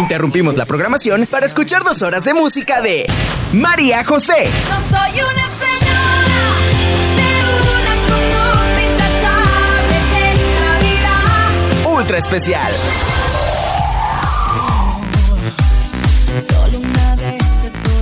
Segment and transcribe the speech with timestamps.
[0.00, 3.06] interrumpimos la programación para escuchar dos horas de música de
[3.52, 4.48] María José.
[4.68, 6.40] No soy una señora
[7.16, 7.28] de
[7.68, 7.94] una
[10.28, 11.14] en la vida.
[11.96, 12.72] Ultra especial.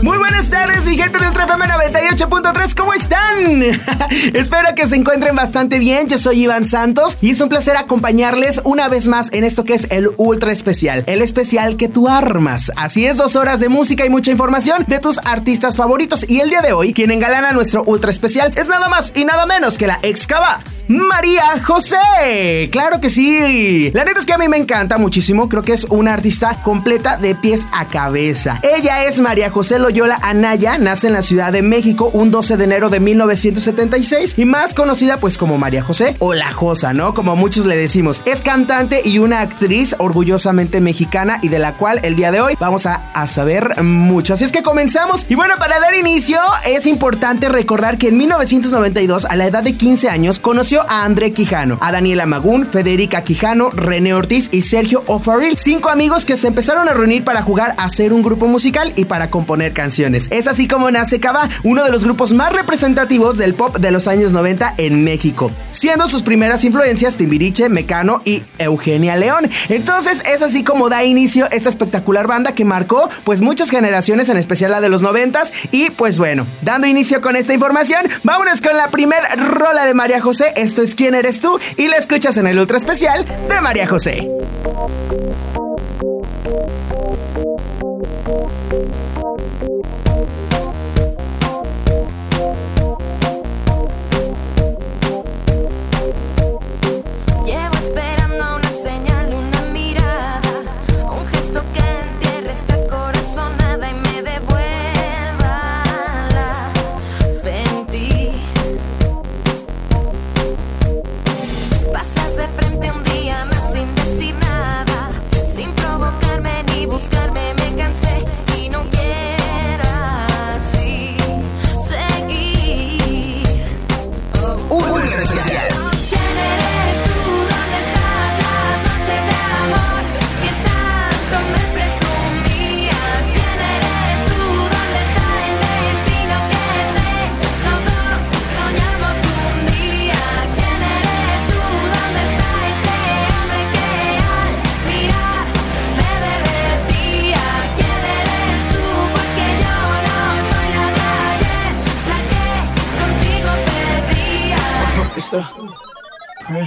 [0.03, 3.63] Muy buenas tardes, mi gente de Ultra FM 98.3, ¿cómo están?
[4.35, 8.61] Espero que se encuentren bastante bien, yo soy Iván Santos y es un placer acompañarles
[8.65, 12.71] una vez más en esto que es el Ultra Especial, el especial que tú armas.
[12.77, 16.51] Así es, dos horas de música y mucha información de tus artistas favoritos y el
[16.51, 19.89] día de hoy, quien engalana nuestro Ultra Especial es nada más y nada menos que
[19.89, 20.61] la excava.
[20.89, 23.91] María José, claro que sí.
[23.93, 27.19] La neta es que a mí me encanta muchísimo, creo que es una artista completa
[27.19, 28.59] de pies a cabeza.
[28.63, 32.65] Ella es María José Loyola Anaya, nace en la Ciudad de México un 12 de
[32.65, 37.13] enero de 1976 y más conocida pues como María José o La Josa, ¿no?
[37.13, 38.23] Como muchos le decimos.
[38.25, 42.55] Es cantante y una actriz orgullosamente mexicana y de la cual el día de hoy
[42.59, 44.33] vamos a, a saber mucho.
[44.33, 45.27] Así es que comenzamos.
[45.29, 49.75] Y bueno, para dar inicio es importante recordar que en 1992, a la edad de
[49.75, 55.03] 15 años, conoció a André Quijano, a Daniela Magún, Federica Quijano, René Ortiz y Sergio
[55.07, 58.93] O'Farrill, cinco amigos que se empezaron a reunir para jugar a hacer un grupo musical
[58.97, 60.29] y para componer canciones.
[60.31, 64.09] Es así como nace Cava, uno de los grupos más representativos del pop de los
[64.09, 69.51] años 90 en México, siendo sus primeras influencias Timbiriche, Mecano y Eugenia León.
[69.69, 74.37] Entonces es así como da inicio esta espectacular banda que marcó pues muchas generaciones, en
[74.37, 75.29] especial la de los 90
[75.71, 80.21] y pues bueno, dando inicio con esta información, vámonos con la primer rola de María
[80.21, 80.53] José.
[80.69, 81.59] Esto es ¿Quién eres tú?
[81.79, 84.29] Y la escuchas en el ultra especial de María José.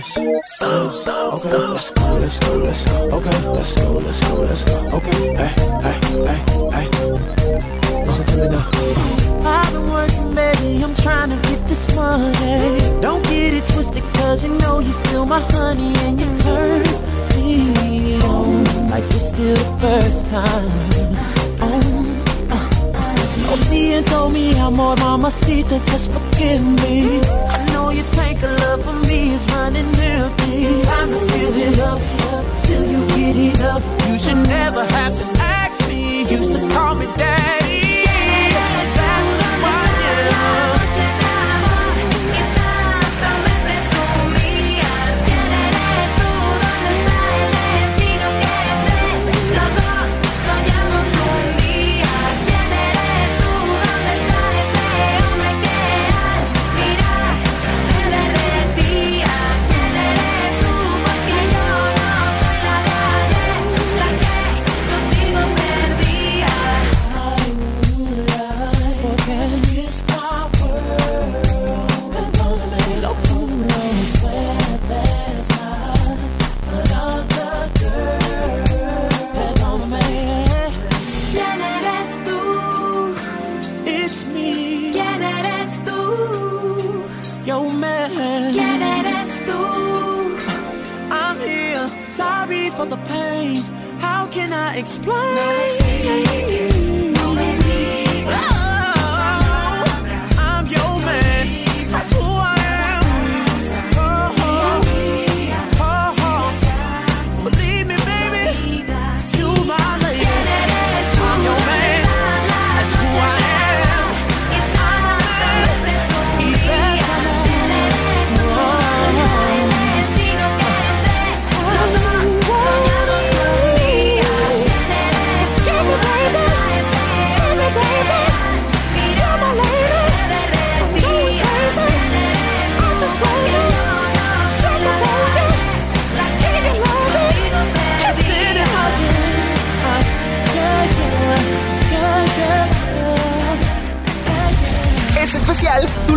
[0.02, 0.18] Prince.
[0.18, 3.18] Okay, let's go, let's go, let's go.
[3.18, 4.76] Okay, let's go, let's go, let's go.
[4.98, 6.40] Okay, hey, hey, hey,
[6.72, 8.06] hey.
[8.06, 8.70] Listen to me now.
[9.44, 13.02] I've been working, baby, I'm trying to get this money.
[13.02, 16.82] Don't get it twisted, cause you know you're still my honey and you turn
[17.36, 20.72] me on like it's still the first time.
[21.62, 21.82] On,
[22.52, 27.20] uh, no, see, and told me I'm more mamacita, just forgive me.
[27.22, 29.92] I your tank of love for me is running.
[29.92, 32.02] Time to fill it up
[32.64, 33.82] till you get it up.
[34.08, 36.22] You should never have to ask me.
[36.22, 38.06] Used to call me daddy.
[38.98, 40.71] That's why, yeah.
[94.52, 95.81] cannot explain.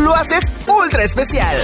[0.05, 1.57] Tú haces ultra especial.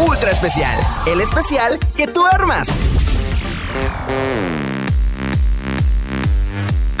[0.00, 0.76] Ultra especial,
[1.06, 2.68] el especial que tú armas.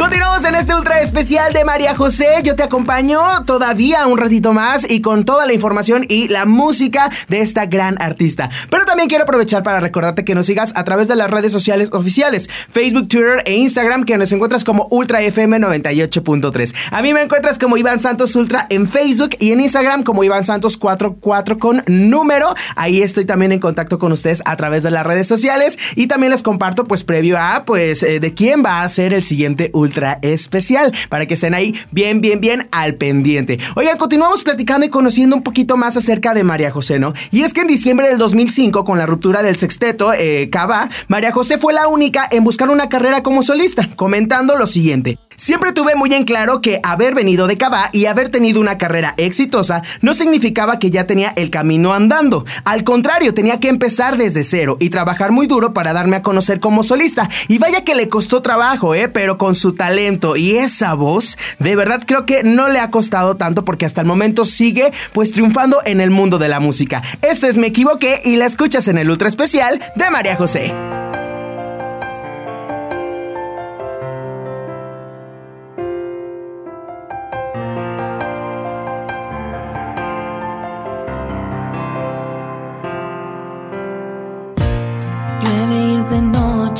[0.02, 2.26] Continuamos en este ultra especial de María José.
[2.42, 7.08] Yo te acompaño todavía un ratito más y con toda la información y la música
[7.28, 8.50] de esta gran artista.
[8.68, 11.90] Pero también quiero aprovechar para recordarte que nos sigas a través de las redes sociales
[11.92, 16.74] oficiales: Facebook, Twitter e Instagram, que nos encuentras como Ultra FM 98.3.
[16.90, 20.44] A mí me encuentras como Iván Santos Ultra en Facebook y en Instagram como Iván
[20.44, 22.56] Santos 44 con número.
[22.74, 26.32] Ahí estoy también en contacto con ustedes a través de las redes sociales y también
[26.32, 29.91] les comparto, pues, previo a, pues, eh, de quién va a ser el siguiente ultra
[30.22, 33.58] especial para que estén ahí bien, bien, bien al pendiente.
[33.76, 37.12] Oigan, continuamos platicando y conociendo un poquito más acerca de María José, ¿no?
[37.30, 41.32] Y es que en diciembre del 2005, con la ruptura del sexteto eh, Cava, María
[41.32, 45.18] José fue la única en buscar una carrera como solista, comentando lo siguiente.
[45.36, 49.14] Siempre tuve muy en claro que haber venido de Cabá y haber tenido una carrera
[49.16, 52.44] exitosa no significaba que ya tenía el camino andando.
[52.64, 56.60] Al contrario, tenía que empezar desde cero y trabajar muy duro para darme a conocer
[56.60, 57.28] como solista.
[57.48, 59.08] Y vaya que le costó trabajo, ¿eh?
[59.08, 63.36] Pero con su talento y esa voz, de verdad creo que no le ha costado
[63.36, 67.02] tanto porque hasta el momento sigue pues triunfando en el mundo de la música.
[67.22, 70.74] Esto es Me Equivoqué y la escuchas en el Ultra Especial de María José.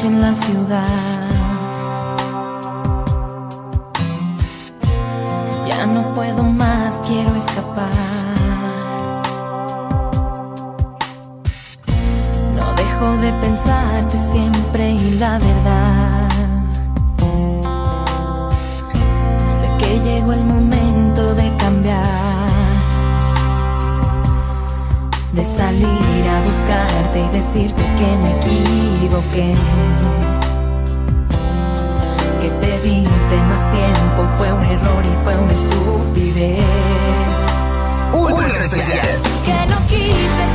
[0.04, 1.28] En la ciudad.
[5.66, 7.88] Ya no puedo más, quiero escapar.
[12.56, 16.28] No dejo de pensarte siempre y la verdad.
[19.60, 20.61] Sé que llegó el momento
[25.32, 29.54] de salir a buscarte y decirte que me equivoqué.
[32.40, 36.64] Que pedirte más tiempo fue un error y fue una estupidez.
[38.12, 39.08] Ultra especial.
[39.46, 40.51] Que no quise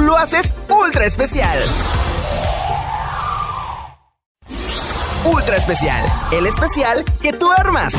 [0.00, 1.58] lo haces ultra especial.
[5.24, 7.94] Ultra especial, el especial que tú armas.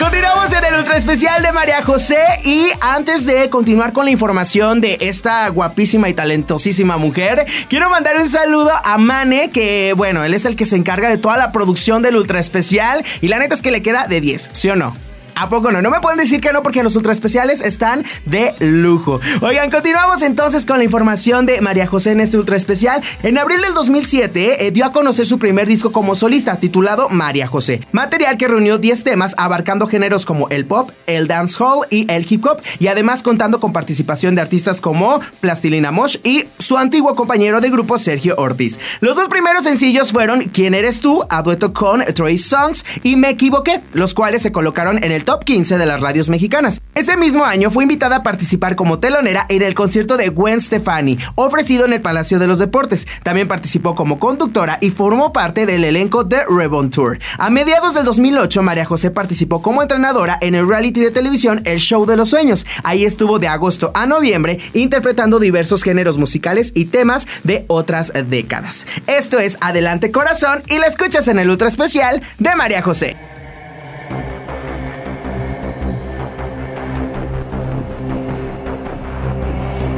[0.00, 4.80] Continuamos en el ultra especial de María José y antes de continuar con la información
[4.80, 10.34] de esta guapísima y talentosísima mujer, quiero mandar un saludo a Mane, que bueno, él
[10.34, 13.54] es el que se encarga de toda la producción del ultra especial y la neta
[13.54, 15.11] es que le queda de 10, ¿sí o no?
[15.34, 15.82] ¿A poco no?
[15.82, 19.20] No me pueden decir que no porque los ultra especiales están de lujo.
[19.40, 23.02] Oigan, continuamos entonces con la información de María José en este ultra especial.
[23.22, 27.46] En abril del 2007 eh, dio a conocer su primer disco como solista titulado María
[27.46, 27.80] José.
[27.92, 32.44] Material que reunió 10 temas abarcando géneros como el pop, el dancehall y el hip
[32.46, 37.60] hop y además contando con participación de artistas como Plastilina Mosh y su antiguo compañero
[37.60, 38.78] de grupo Sergio Ortiz.
[39.00, 41.24] Los dos primeros sencillos fueron ¿Quién eres tú?
[41.28, 45.44] a dueto con Troy Songs y Me equivoqué, los cuales se colocaron en el top
[45.44, 46.80] 15 de las radios mexicanas.
[46.94, 51.18] Ese mismo año fue invitada a participar como telonera en el concierto de Gwen Stefani,
[51.34, 53.06] ofrecido en el Palacio de los Deportes.
[53.22, 57.18] También participó como conductora y formó parte del elenco de Rebon Tour.
[57.38, 61.78] A mediados del 2008, María José participó como entrenadora en el reality de televisión El
[61.78, 62.66] Show de los Sueños.
[62.84, 68.86] Ahí estuvo de agosto a noviembre interpretando diversos géneros musicales y temas de otras décadas.
[69.06, 73.31] Esto es Adelante Corazón y la escuchas en el ultra especial de María José.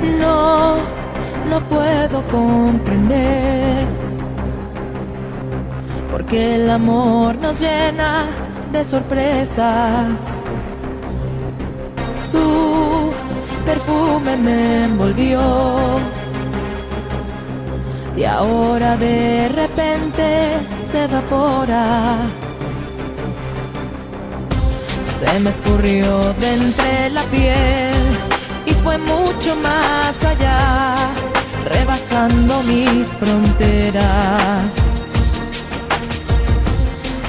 [0.04, 0.76] No,
[1.48, 3.86] no puedo comprender.
[6.10, 8.26] Porque el amor nos llena
[8.72, 10.06] de sorpresas.
[12.30, 13.12] Su
[13.64, 15.40] perfume me envolvió.
[18.16, 20.58] Y ahora de repente
[20.92, 22.18] se evapora.
[25.18, 28.33] Se me escurrió de entre la piel
[28.84, 30.94] fue mucho más allá,
[31.64, 34.70] rebasando mis fronteras.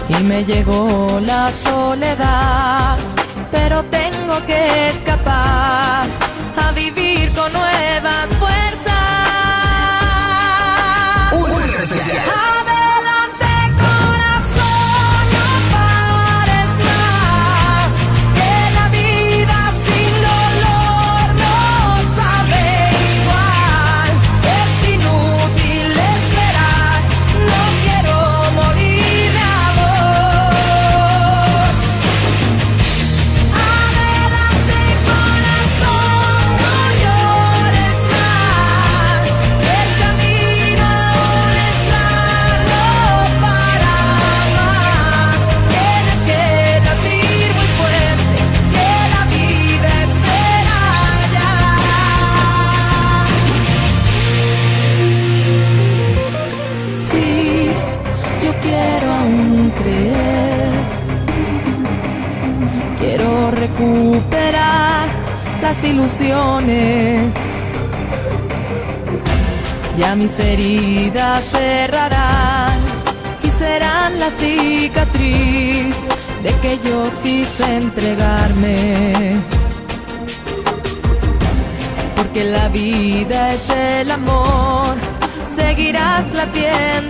[0.09, 2.97] Y me llegó la soledad,
[3.51, 6.07] pero tengo que escapar
[6.63, 8.65] a vivir con nuevas fuerzas.
[11.83, 12.24] Especial.
[82.75, 84.97] Vida es el amor,
[85.57, 87.04] seguirás latiendo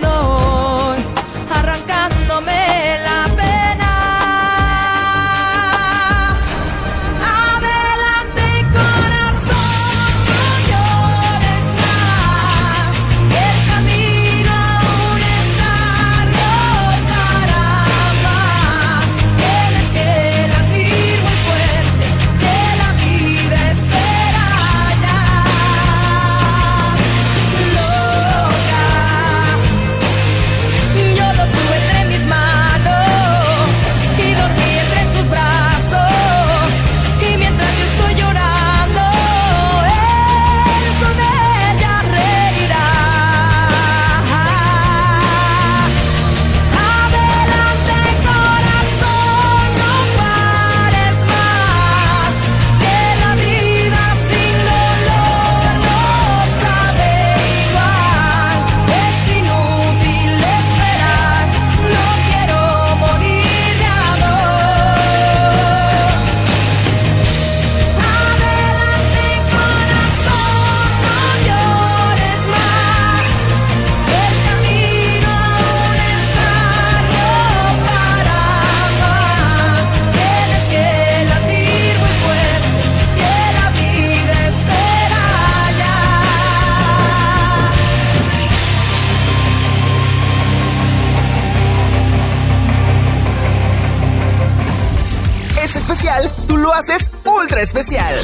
[97.66, 98.14] especial.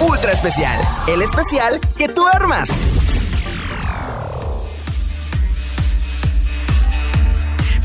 [0.00, 3.03] Ultra especial, el especial que tú armas.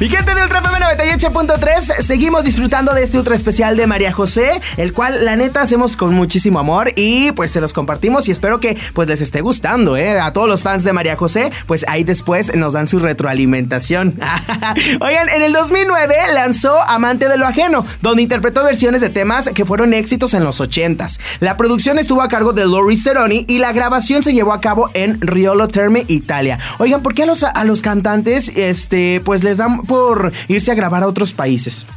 [0.08, 4.94] Gente de Ultra FM 98.3, seguimos disfrutando de este ultra especial de María José, el
[4.94, 8.78] cual la neta hacemos con muchísimo amor y pues se los compartimos y espero que
[8.94, 10.18] pues les esté gustando, ¿eh?
[10.20, 14.20] A todos los fans de María José, pues ahí después nos dan su retroalimentación.
[15.02, 19.66] Oigan, en el 2009 lanzó Amante de lo Ajeno, donde interpretó versiones de temas que
[19.66, 21.20] fueron éxitos en los 80s.
[21.42, 24.90] La producción estuvo a cargo de Lori Ceroni y la grabación se llevó a cabo
[24.94, 26.58] en Riolo Terme, Italia.
[26.78, 30.76] Oigan, ¿por qué a los, a los cantantes, este, pues les dan por irse a
[30.76, 31.88] grabar a otros países?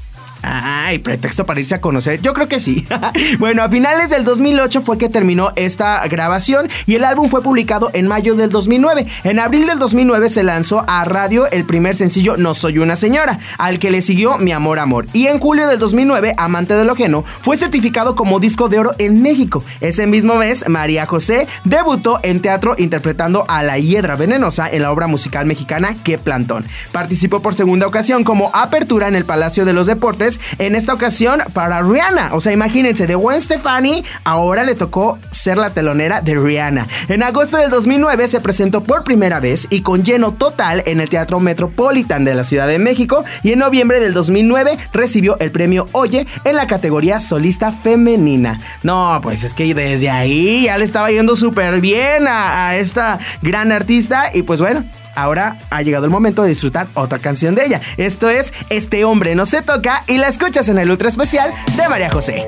[0.42, 2.20] Ay, pretexto para irse a conocer.
[2.20, 2.86] Yo creo que sí.
[3.38, 7.90] bueno, a finales del 2008 fue que terminó esta grabación y el álbum fue publicado
[7.92, 9.06] en mayo del 2009.
[9.24, 13.38] En abril del 2009 se lanzó a radio el primer sencillo No Soy una Señora,
[13.58, 15.06] al que le siguió Mi Amor Amor.
[15.12, 18.92] Y en julio del 2009, Amante de lo Ajeno fue certificado como disco de oro
[18.98, 19.64] en México.
[19.80, 24.92] Ese mismo mes, María José debutó en teatro interpretando a la Hiedra Venenosa en la
[24.92, 26.64] obra musical mexicana Que Plantón.
[26.90, 31.40] Participó por segunda ocasión como apertura en el Palacio de los Deportes en esta ocasión
[31.52, 32.30] para Rihanna.
[32.34, 36.86] O sea, imagínense, de Gwen Stefani ahora le tocó ser la telonera de Rihanna.
[37.08, 41.08] En agosto del 2009 se presentó por primera vez y con lleno total en el
[41.08, 45.88] Teatro Metropolitan de la Ciudad de México y en noviembre del 2009 recibió el premio
[45.92, 48.60] Oye en la categoría solista femenina.
[48.82, 53.18] No, pues es que desde ahí ya le estaba yendo súper bien a, a esta
[53.42, 54.84] gran artista y pues bueno,
[55.14, 57.80] ahora ha llegado el momento de disfrutar otra canción de ella.
[57.96, 61.88] Esto es Este hombre no se toca y la escuchas en el ultra especial de
[61.88, 62.46] María José.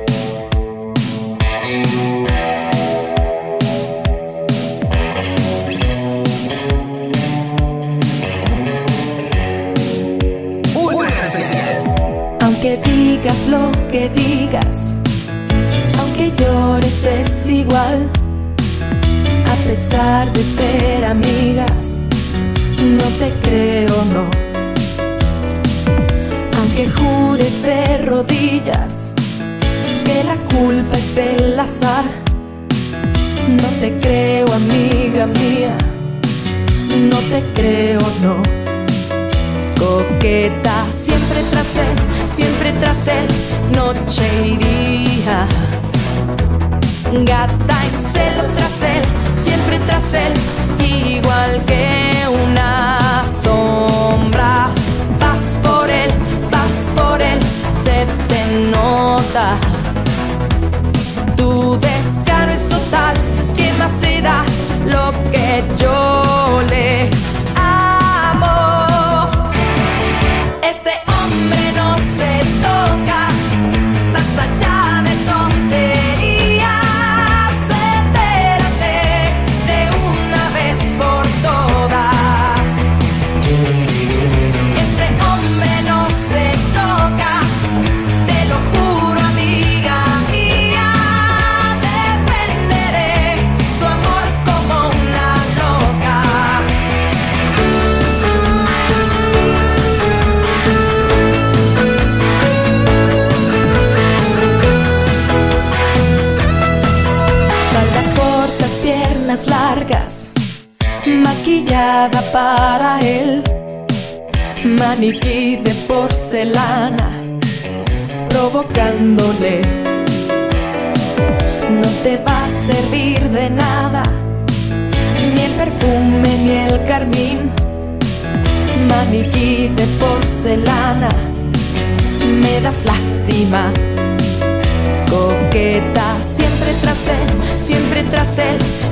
[10.75, 12.39] Ultra especial.
[12.43, 14.95] Aunque digas lo que digas,
[15.99, 18.11] aunque llores es igual.
[19.47, 21.94] A pesar de ser amigas,
[22.85, 24.25] no te creo, no.
[26.59, 28.93] Aunque jures de rodillas
[30.05, 32.05] que la culpa es del azar,
[33.49, 35.77] no te creo, amiga mía.
[37.11, 38.65] No te creo, no
[39.85, 43.27] coqueta, siempre tras él, siempre tras él,
[43.75, 45.47] noche y día.
[47.25, 49.03] Gata en celo tras él,
[49.45, 50.33] siempre tras él,
[50.85, 52.14] igual que
[52.45, 52.94] una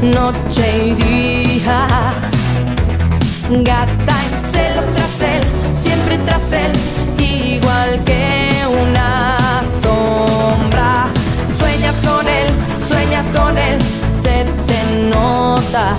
[0.02, 1.86] noche y día.
[3.50, 5.42] Gata en celo tras él,
[5.82, 6.72] siempre tras él,
[7.18, 8.48] igual que
[8.82, 9.36] una
[9.82, 11.06] sombra.
[11.46, 12.48] Sueñas con él,
[12.86, 13.78] sueñas con él,
[14.22, 15.96] se te nota.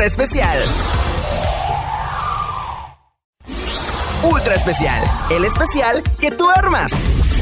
[0.00, 0.58] Ultra especial.
[4.22, 7.39] Ultra especial, el especial que tú armas.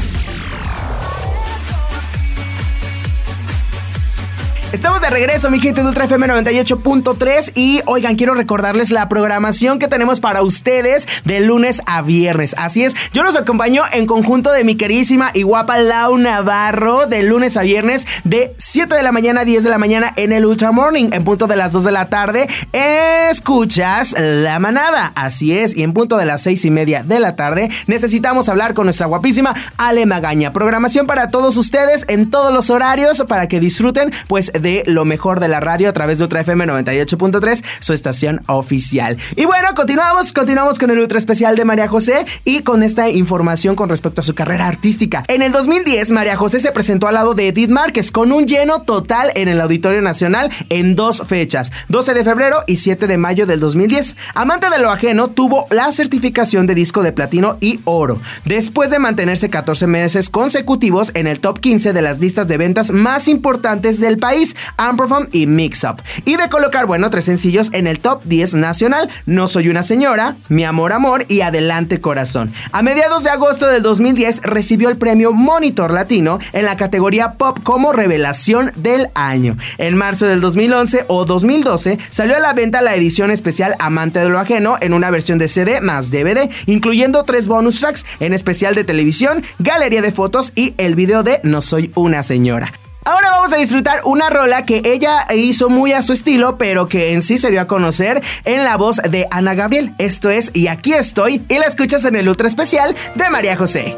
[4.71, 9.79] Estamos de regreso, mi gente de Ultra FM 98.3 y oigan, quiero recordarles la programación
[9.79, 12.53] que tenemos para ustedes de lunes a viernes.
[12.55, 17.23] Así es, yo los acompaño en conjunto de mi queridísima y guapa Lau Navarro de
[17.23, 20.45] lunes a viernes de 7 de la mañana a 10 de la mañana en el
[20.45, 21.09] Ultra Morning.
[21.13, 25.13] En punto de las 2 de la tarde escuchas La Manada.
[25.15, 28.75] Así es, y en punto de las 6 y media de la tarde necesitamos hablar
[28.75, 30.53] con nuestra guapísima Ale Magaña.
[30.53, 35.39] Programación para todos ustedes en todos los horarios para que disfruten pues de lo mejor
[35.39, 39.17] de la radio a través de Ultra FM 98.3, su estación oficial.
[39.35, 43.75] Y bueno, continuamos, continuamos con el Ultra Especial de María José y con esta información
[43.75, 45.23] con respecto a su carrera artística.
[45.27, 48.81] En el 2010, María José se presentó al lado de Edith Márquez con un lleno
[48.81, 53.45] total en el Auditorio Nacional en dos fechas, 12 de febrero y 7 de mayo
[53.45, 54.15] del 2010.
[54.33, 58.99] Amante de lo ajeno, tuvo la certificación de disco de platino y oro, después de
[58.99, 63.99] mantenerse 14 meses consecutivos en el top 15 de las listas de ventas más importantes
[63.99, 68.23] del país, Amperform y Mix Up, y de colocar, bueno, tres sencillos en el top
[68.25, 72.53] 10 nacional, No Soy Una Señora, Mi Amor Amor y Adelante Corazón.
[72.71, 77.59] A mediados de agosto del 2010 recibió el premio Monitor Latino en la categoría Pop
[77.63, 79.57] como Revelación del Año.
[79.77, 84.29] En marzo del 2011 o 2012 salió a la venta la edición especial Amante de
[84.29, 88.75] lo Ajeno en una versión de CD más DVD, incluyendo tres bonus tracks, en especial
[88.75, 92.73] de televisión, galería de fotos y el video de No Soy Una Señora.
[93.09, 97.11] Ahora vamos a disfrutar una rola que ella hizo muy a su estilo, pero que
[97.11, 99.95] en sí se dio a conocer en la voz de Ana Gabriel.
[99.97, 103.97] Esto es Y aquí estoy, y la escuchas en el ultra especial de María José.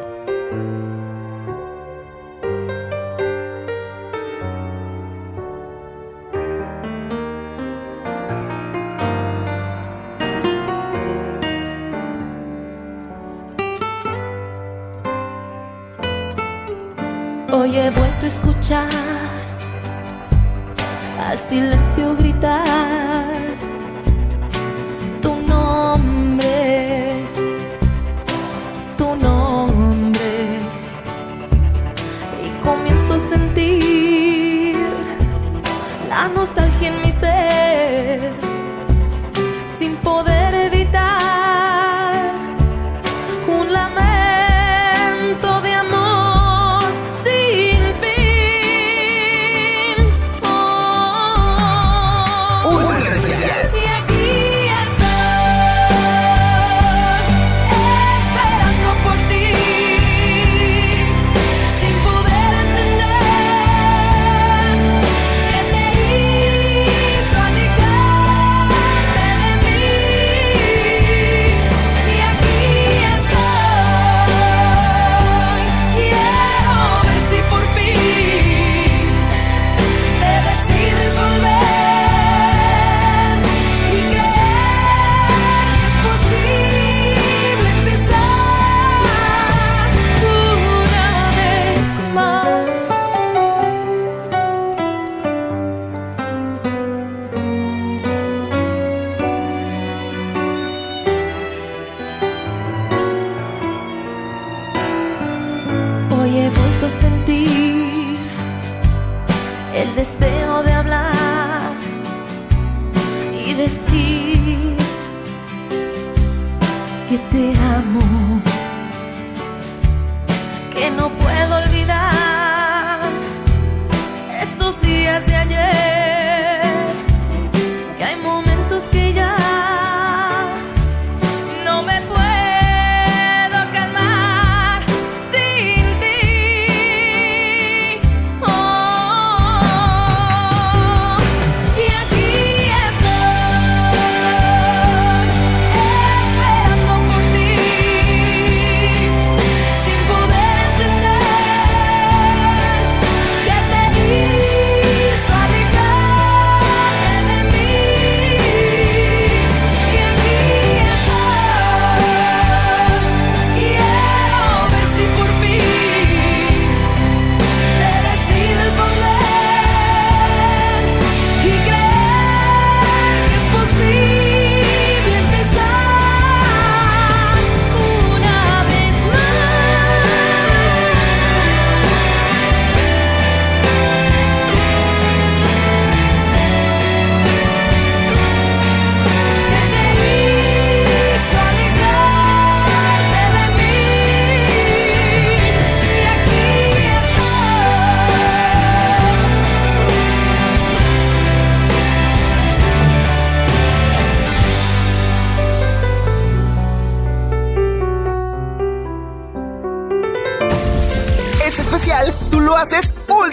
[17.62, 18.89] Hoy he vuelto a escuchar
[21.30, 23.28] al silencio gritar
[25.21, 27.13] tu nombre,
[28.97, 30.58] tu nombre.
[32.43, 34.76] Y comienzo a sentir
[36.10, 38.34] la nostalgia en mi ser
[39.65, 40.40] sin poder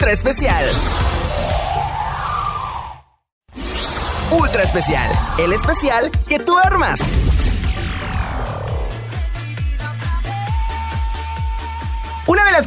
[0.08, 0.64] ultra especial.
[4.30, 7.47] Ultra especial, el especial que tú armas.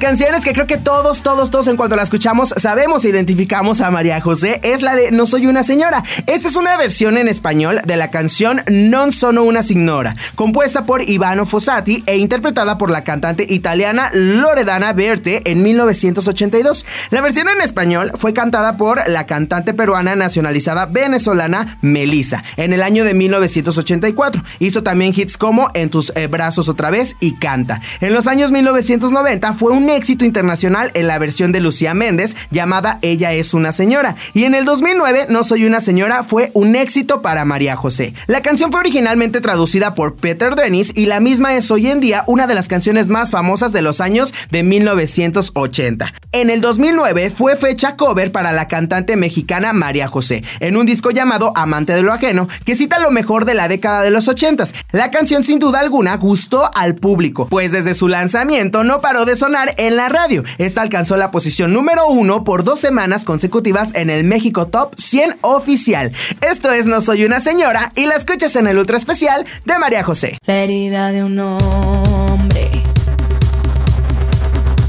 [0.02, 3.92] Canciones que creo que todos, todos, todos en cuanto la escuchamos sabemos e identificamos a
[3.92, 6.04] María José es la de No soy una señora.
[6.26, 11.08] Esta es una versión en español de la canción Non sono una signora, compuesta por
[11.08, 16.84] Ivano Fossati e interpretada por la cantante italiana Loredana Berti en 1982.
[17.12, 22.82] La versión en español fue cantada por la cantante peruana nacionalizada venezolana Melissa en el
[22.82, 24.42] año de 1984.
[24.58, 27.82] Hizo también hits como En tus eh, brazos otra vez y Canta.
[28.00, 33.00] En los años 1990 fue un éxito internacional en la versión de Lucía Méndez llamada
[33.02, 34.16] Ella es una señora.
[34.34, 38.14] Y en el 2009 No soy una señora fue un éxito para María José.
[38.28, 42.24] La canción fue originalmente traducida por Peter Dennis y la misma es hoy en día
[42.28, 46.14] una de las canciones más famosas de los años de 1980.
[46.32, 51.12] En el 2009 fue fecha cover para la cantante mexicana María José, en un disco
[51.12, 54.52] llamado Amante de lo Ajeno, que cita lo mejor de la década de los 80.
[54.92, 59.36] La canción sin duda alguna gustó al público, pues desde su lanzamiento no paró de
[59.36, 60.44] sonar en la radio.
[60.58, 65.38] Esta alcanzó la posición número uno por dos semanas consecutivas en el México Top 100
[65.42, 66.12] oficial.
[66.42, 70.04] Esto es No Soy una Señora y la escuchas en el ultra especial de María
[70.04, 70.38] José.
[70.46, 72.70] La herida de un hombre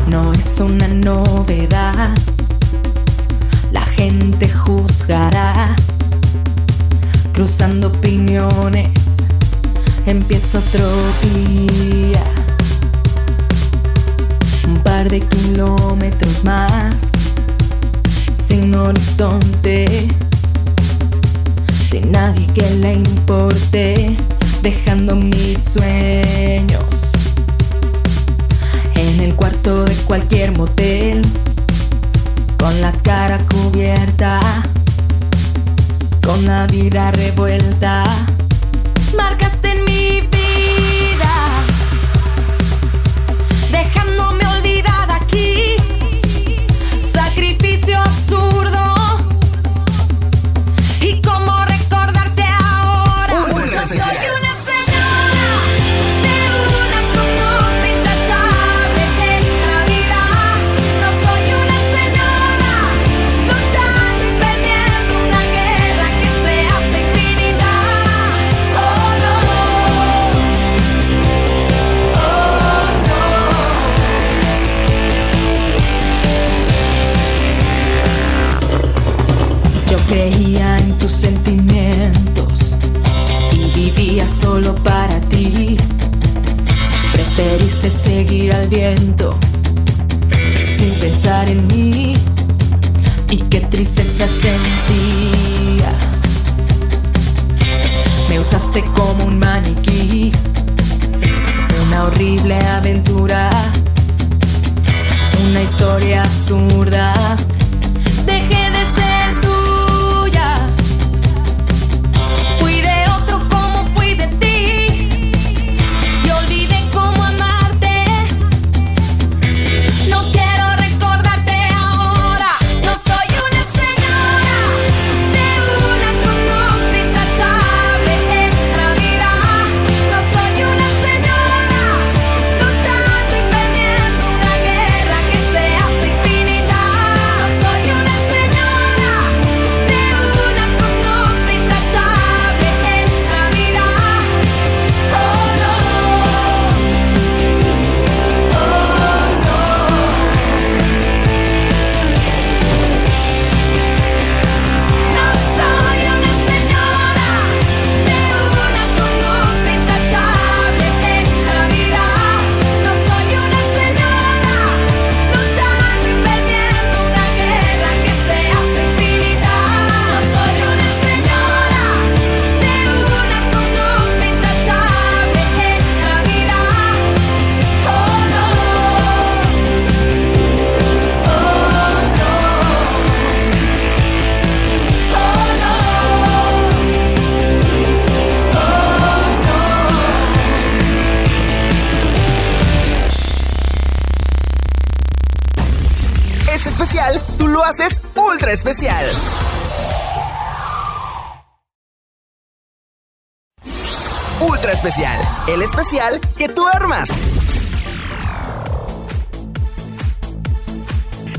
[0.09, 2.11] no es una novedad.
[3.71, 5.75] La gente juzgará,
[7.33, 8.91] cruzando opiniones.
[10.05, 10.91] Empieza otro
[11.23, 12.23] día,
[14.73, 16.95] un par de kilómetros más,
[18.49, 20.09] sin horizonte
[21.91, 24.17] sin nadie que le importe,
[24.63, 26.87] dejando mis sueños
[28.95, 31.21] en el cuarto de cualquier motel,
[32.59, 34.41] con la cara cubierta,
[36.25, 38.05] con la vida revuelta.
[39.15, 39.72] Marcaste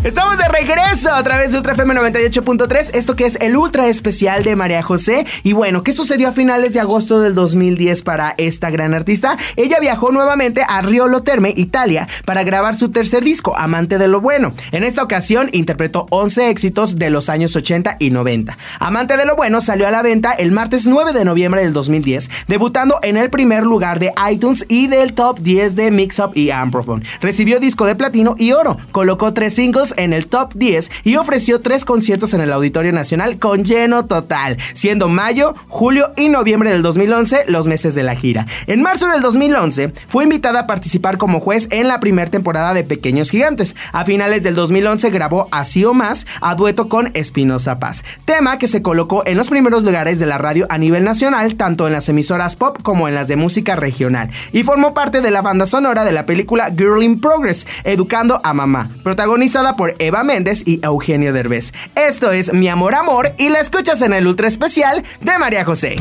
[0.03, 4.43] Estamos de regreso a través de Ultra FM 98.3, esto que es el ultra especial
[4.43, 5.25] de María José.
[5.43, 9.37] Y bueno, ¿qué sucedió a finales de agosto del 2010 para esta gran artista?
[9.55, 14.19] Ella viajó nuevamente a Riolo Terme, Italia, para grabar su tercer disco, Amante de lo
[14.19, 14.51] Bueno.
[14.73, 18.57] En esta ocasión interpretó 11 éxitos de los años 80 y 90.
[18.79, 22.29] Amante de lo Bueno salió a la venta el martes 9 de noviembre del 2010,
[22.49, 27.05] debutando en el primer lugar de iTunes y del top 10 de Mixup y Amprophone.
[27.21, 31.61] Recibió disco de platino y oro, colocó tres singles en el top 10 y ofreció
[31.61, 36.81] tres conciertos en el Auditorio Nacional con lleno total, siendo mayo, julio y noviembre del
[36.81, 38.45] 2011 los meses de la gira.
[38.67, 42.83] En marzo del 2011 fue invitada a participar como juez en la primera temporada de
[42.83, 43.75] Pequeños Gigantes.
[43.91, 48.67] A finales del 2011 grabó Así o Más a dueto con Espinosa Paz, tema que
[48.67, 52.09] se colocó en los primeros lugares de la radio a nivel nacional, tanto en las
[52.09, 56.05] emisoras pop como en las de música regional, y formó parte de la banda sonora
[56.05, 61.33] de la película Girl in Progress, Educando a Mamá, protagonizada por Eva Méndez y Eugenio
[61.33, 61.73] Derbez.
[61.95, 65.95] Esto es Mi Amor Amor y la escuchas en el ultra especial de María José.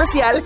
[0.00, 0.42] Especial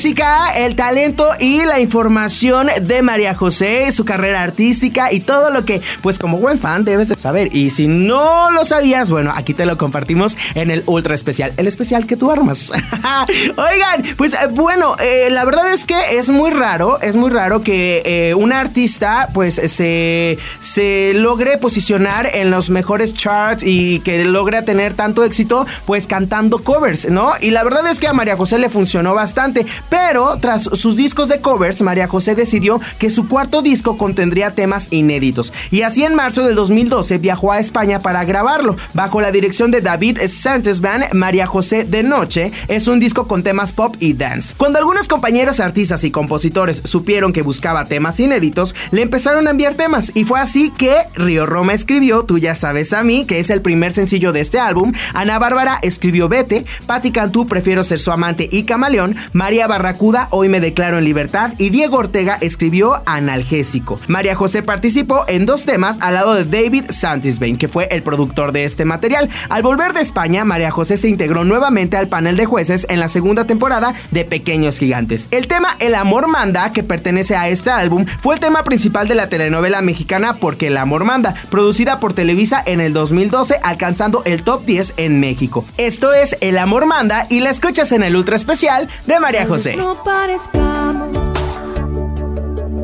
[0.00, 5.66] música, el talento y la información de María José, su carrera artística y todo lo
[5.66, 7.54] que, pues como buen fan, debes de saber.
[7.54, 11.66] Y si no lo sabías, bueno, aquí te lo compartimos en el ultra especial, el
[11.66, 12.72] especial que tú armas.
[13.58, 17.60] Oigan, pues eh, bueno, eh, la verdad es que es muy raro, es muy raro
[17.60, 24.24] que eh, una artista pues se, se logre posicionar en los mejores charts y que
[24.24, 27.34] logre tener tanto éxito pues cantando covers, ¿no?
[27.38, 31.28] Y la verdad es que a María José le funcionó bastante, pero tras sus discos
[31.28, 35.52] de covers, María José decidió que su cuarto disco contendría temas inéditos.
[35.70, 38.76] Y así en marzo del 2012 viajó a España para grabarlo.
[38.94, 43.42] Bajo la dirección de David Santos Band, María José de Noche es un disco con
[43.42, 44.54] temas pop y dance.
[44.56, 49.74] Cuando algunos compañeros artistas y compositores supieron que buscaba temas inéditos, le empezaron a enviar
[49.74, 53.50] temas y fue así que Río Roma escribió Tú ya sabes a mí, que es
[53.50, 58.12] el primer sencillo de este álbum, Ana Bárbara escribió Vete, Patti Cantú Prefiero ser su
[58.12, 63.98] amante y camaleón, María Barracuda Hoy me declaro en libertad y Diego Ortega escribió Analgésico.
[64.08, 68.52] María José participó en dos temas al lado de David Santisbane, que fue el productor
[68.52, 69.30] de este material.
[69.48, 73.08] Al volver de España, María José se integró nuevamente al panel de jueces en la
[73.08, 75.28] segunda temporada de Pequeños Gigantes.
[75.30, 79.14] El tema El amor manda, que pertenece a este álbum, fue el tema principal de
[79.14, 84.42] la telenovela mexicana Porque el amor manda, producida por Televisa en el 2012, alcanzando el
[84.42, 85.64] top 10 en México.
[85.78, 89.69] Esto es El amor manda y la escuchas en el ultra especial de María Tal
[89.76, 91.16] No parezcamos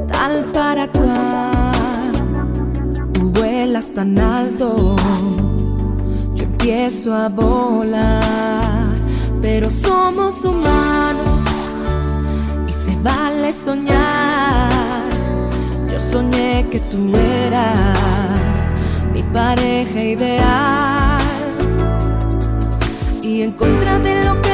[0.09, 2.13] tal para cual.
[3.13, 4.97] Tú vuelas tan alto,
[6.35, 8.95] yo empiezo a volar.
[9.43, 11.41] Pero somos humanos
[12.69, 15.03] y se vale soñar.
[15.91, 18.75] Yo soñé que tú eras
[19.15, 21.21] mi pareja ideal
[23.23, 24.46] y en contra de lo que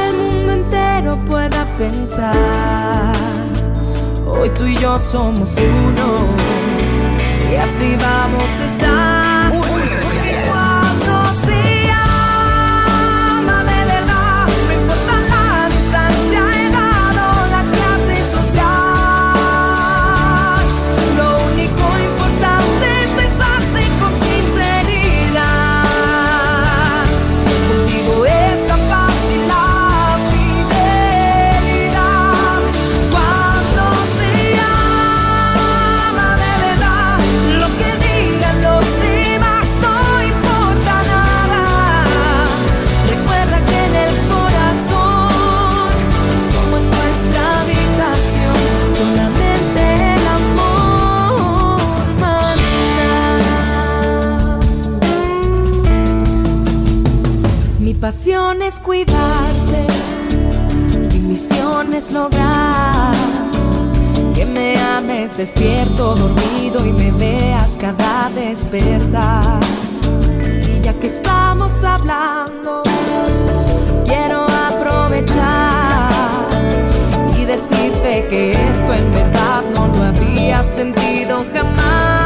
[1.03, 3.15] entero pueda pensar.
[4.27, 6.27] Hoy tú y yo somos uno
[7.51, 9.32] y así vamos a estar.
[58.03, 59.87] Pasión es cuidarte,
[61.13, 63.15] mi misión es lograr
[64.35, 69.61] que me ames despierto, dormido y me veas cada despertar.
[70.69, 72.83] Y ya que estamos hablando,
[74.05, 76.11] quiero aprovechar
[77.41, 82.22] y decirte que esto en verdad no lo había sentido jamás.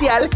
[0.00, 0.29] Especial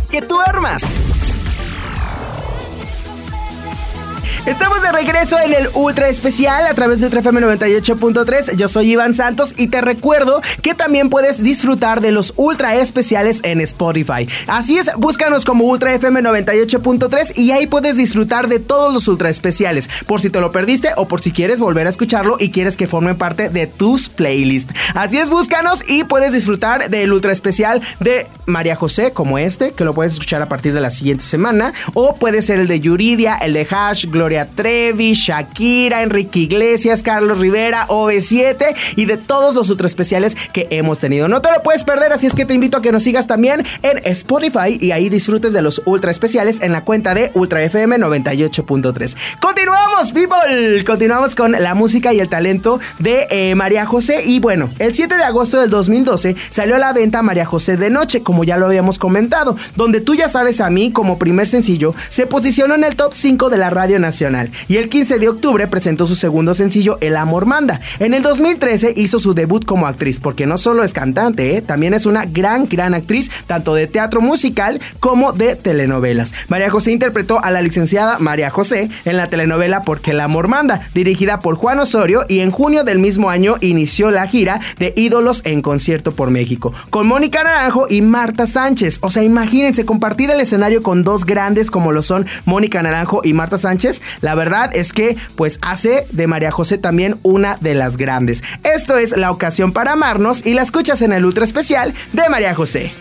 [5.25, 8.57] Regreso en el Ultra Especial a través de Ultra FM 98.3.
[8.57, 13.41] Yo soy Iván Santos y te recuerdo que también puedes disfrutar de los Ultra Especiales
[13.43, 14.29] en Spotify.
[14.47, 19.31] Así es, búscanos como Ultra FM 98.3 y ahí puedes disfrutar de todos los Ultra
[19.31, 19.89] Especiales.
[20.07, 22.87] Por si te lo perdiste o por si quieres volver a escucharlo y quieres que
[22.87, 24.75] forme parte de tus playlists.
[24.95, 29.85] Así es, búscanos y puedes disfrutar del Ultra Especial de María José, como este, que
[29.85, 31.73] lo puedes escuchar a partir de la siguiente semana.
[31.95, 37.39] O puede ser el de Yuridia, el de Hash, Gloria Trevi, Shakira, Enrique Iglesias, Carlos
[37.39, 41.29] Rivera, OV7 y de todos los ultra especiales que hemos tenido.
[41.29, 43.65] No te lo puedes perder, así es que te invito a que nos sigas también
[43.83, 47.99] en Spotify y ahí disfrutes de los ultra especiales en la cuenta de Ultra FM
[47.99, 49.17] 98.3.
[49.41, 50.85] Continuamos, people.
[50.85, 54.23] Continuamos con la música y el talento de eh, María José.
[54.25, 57.91] Y bueno, el 7 de agosto del 2012 salió a la venta María José de
[57.91, 61.95] Noche, como ya lo habíamos comentado, donde tú ya sabes a mí, como primer sencillo,
[62.09, 64.51] se posicionó en el top 5 de la Radio Nacional.
[64.69, 67.81] Y el 15 de octubre presentó su segundo sencillo, El Amor Manda.
[67.99, 71.61] En el 2013 hizo su debut como actriz, porque no solo es cantante, ¿eh?
[71.61, 76.33] también es una gran, gran actriz, tanto de teatro musical como de telenovelas.
[76.49, 80.89] María José interpretó a la licenciada María José en la telenovela Porque el Amor Manda,
[80.95, 85.43] dirigida por Juan Osorio, y en junio del mismo año inició la gira de Ídolos
[85.45, 89.01] en concierto por México, con Mónica Naranjo y Marta Sánchez.
[89.03, 93.35] O sea, imagínense compartir el escenario con dos grandes como lo son Mónica Naranjo y
[93.35, 94.01] Marta Sánchez.
[94.23, 98.43] La verdad es que pues hace de María José también una de las grandes.
[98.63, 102.55] Esto es la ocasión para amarnos y la escuchas en el ultra especial de María
[102.55, 102.93] José.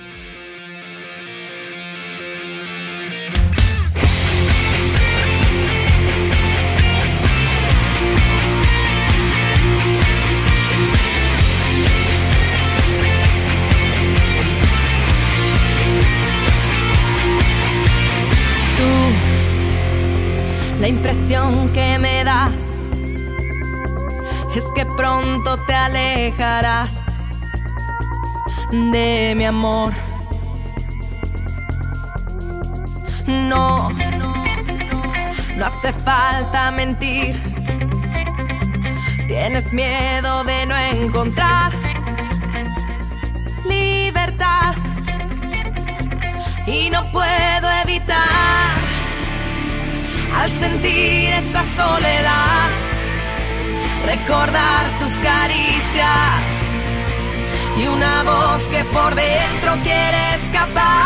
[25.44, 26.94] Pronto te alejarás
[28.72, 29.94] de mi amor.
[33.28, 33.89] No,
[35.56, 37.41] no hace falta mentir.
[39.28, 41.72] Tienes miedo de no encontrar
[43.68, 44.76] libertad
[46.68, 48.78] y no puedo evitar
[50.36, 52.93] al sentir esta soledad
[54.06, 56.43] recordar tus caricias
[57.78, 61.04] y una voz que por dentro quiere escapar.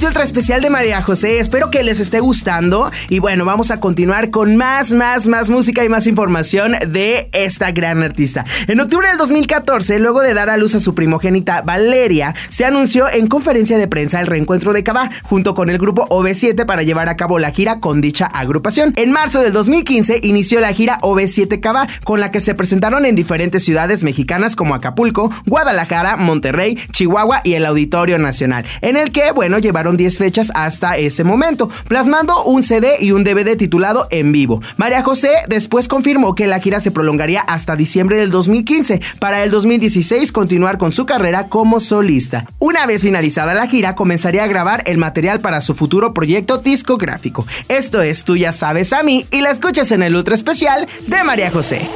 [0.00, 1.40] Este ultra especial de María José?
[1.40, 2.90] Espero que les esté gustando.
[3.10, 7.70] Y bueno, vamos a continuar con más, más, más música y más información de esta
[7.70, 8.46] gran artista.
[8.66, 13.10] En octubre del 2014, luego de dar a luz a su primogénita Valeria, se anunció
[13.10, 17.10] en conferencia de prensa el reencuentro de Cabá junto con el grupo OV7 para llevar
[17.10, 18.94] a cabo la gira con dicha agrupación.
[18.96, 23.16] En marzo del 2015 inició la gira OV7 Cabá, con la que se presentaron en
[23.16, 29.32] diferentes ciudades mexicanas como Acapulco, Guadalajara, Monterrey, Chihuahua y el Auditorio Nacional, en el que,
[29.32, 34.32] bueno, llevaron 10 fechas hasta ese momento, plasmando un CD y un DVD titulado En
[34.32, 34.62] Vivo.
[34.76, 39.50] María José después confirmó que la gira se prolongaría hasta diciembre del 2015, para el
[39.50, 42.46] 2016 continuar con su carrera como solista.
[42.58, 47.46] Una vez finalizada la gira, comenzaría a grabar el material para su futuro proyecto discográfico.
[47.68, 51.24] Esto es Tú ya sabes a mí y la escuchas en el ultra especial de
[51.24, 51.88] María José.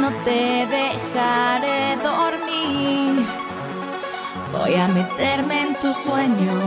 [0.00, 2.29] No te dejaré dormir.
[4.70, 6.64] Voy a meterme en tus sueños.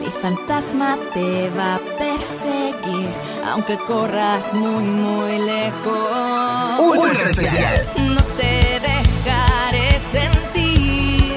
[0.00, 3.10] Mi fantasma te va a perseguir,
[3.44, 6.80] aunque corras muy, muy lejos.
[6.80, 7.86] Ultra especial.
[7.98, 11.36] No te dejaré sentir,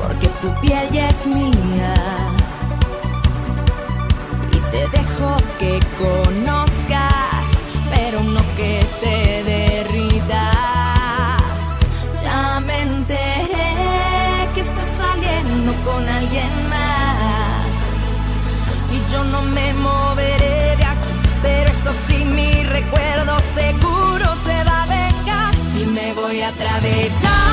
[0.00, 1.94] porque tu piel ya es mía.
[4.52, 6.61] Y te dejo que conozcas,
[22.72, 25.54] recuerdo seguro se va a vengar.
[25.80, 27.51] Y me voy a atravesar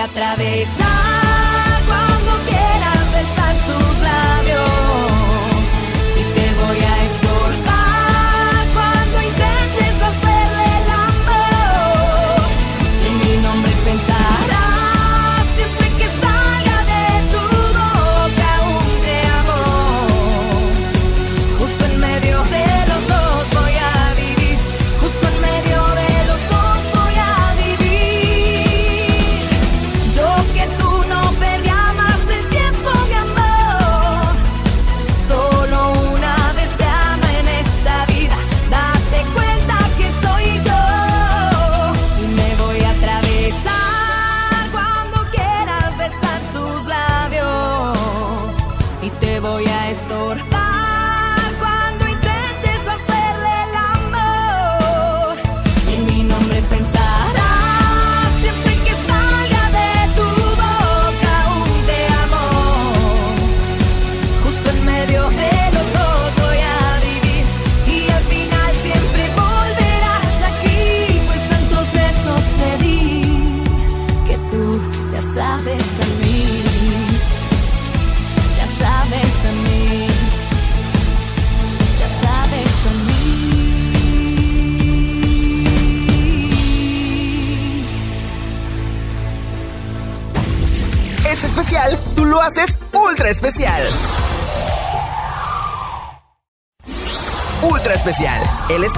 [0.00, 0.87] atravesar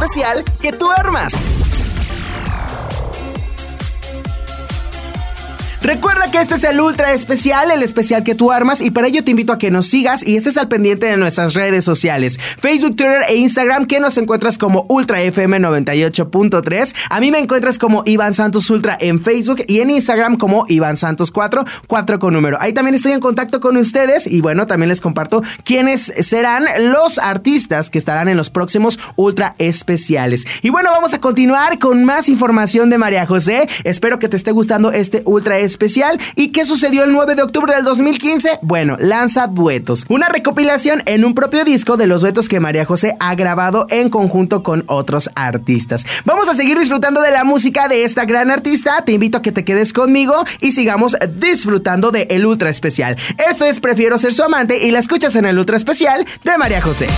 [0.01, 1.40] especial que tú armas.
[6.41, 9.53] Este es el ultra especial, el especial que tú armas y para ello te invito
[9.53, 13.37] a que nos sigas y estés al pendiente de nuestras redes sociales, Facebook, Twitter e
[13.37, 16.95] Instagram que nos encuentras como Ultra FM 98.3.
[17.11, 20.97] A mí me encuentras como Iván Santos Ultra en Facebook y en Instagram como Iván
[20.97, 22.57] Santos 4, 4 con número.
[22.59, 27.19] Ahí también estoy en contacto con ustedes y bueno, también les comparto quiénes serán los
[27.19, 30.47] artistas que estarán en los próximos ultra especiales.
[30.63, 33.69] Y bueno, vamos a continuar con más información de María José.
[33.85, 36.19] Espero que te esté gustando este ultra especial.
[36.37, 38.59] ¿Y qué sucedió el 9 de octubre del 2015?
[38.63, 40.05] Bueno, lanza duetos.
[40.09, 44.11] Una recopilación en un propio disco de los duetos que María José ha grabado en
[44.11, 46.07] conjunto con otros artistas.
[46.25, 49.05] Vamos a seguir disfrutando de la música de esta gran artista.
[49.05, 53.17] Te invito a que te quedes conmigo y sigamos disfrutando de el ultra especial.
[53.51, 56.81] Esto es Prefiero ser su amante y la escuchas en el ultra especial de María
[56.81, 57.09] José.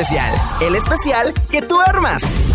[0.00, 0.32] Especial,
[0.62, 2.49] el especial que tú armas.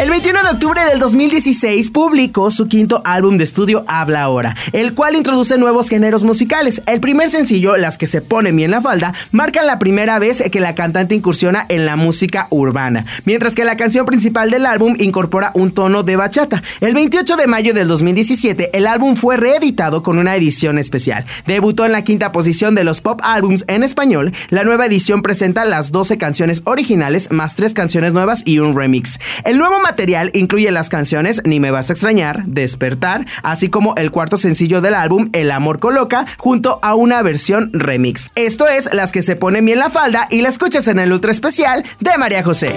[0.00, 4.94] El 21 de octubre del 2016 publicó su quinto álbum de estudio Habla Ahora, el
[4.94, 6.80] cual introduce nuevos géneros musicales.
[6.86, 10.58] El primer sencillo, Las que se ponen bien la falda, marca la primera vez que
[10.58, 15.52] la cantante incursiona en la música urbana, mientras que la canción principal del álbum incorpora
[15.52, 16.62] un tono de bachata.
[16.80, 21.26] El 28 de mayo del 2017, el álbum fue reeditado con una edición especial.
[21.46, 24.32] Debutó en la quinta posición de los pop albums en español.
[24.48, 29.20] La nueva edición presenta las 12 canciones originales más 3 canciones nuevas y un remix.
[29.44, 34.10] El nuevo material incluye las canciones Ni me vas a extrañar, Despertar, así como el
[34.10, 38.30] cuarto sencillo del álbum El amor coloca, junto a una versión remix.
[38.36, 41.32] Esto es las que se ponen bien la falda y la escuchas en el ultra
[41.32, 42.72] especial de María José.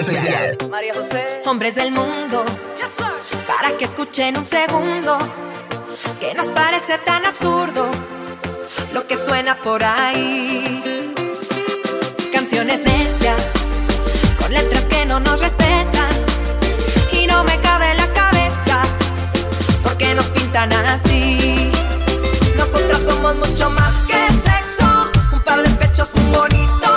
[0.00, 0.56] Especial.
[0.70, 1.42] María José.
[1.44, 2.44] Hombres del mundo.
[3.46, 5.18] Para que escuchen un segundo.
[6.18, 7.90] Que nos parece tan absurdo.
[8.92, 10.82] Lo que suena por ahí.
[12.32, 13.42] Canciones necias.
[14.38, 16.14] Con letras que no nos respetan.
[17.12, 18.82] Y no me cabe la cabeza.
[19.82, 21.70] Porque nos pintan así.
[22.56, 25.10] Nosotras somos mucho más que sexo.
[25.32, 26.89] Un par de pechos, un bonito